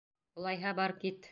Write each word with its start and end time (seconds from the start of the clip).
Улайһа, 0.43 0.73
бар 0.81 0.95
кит! 1.05 1.29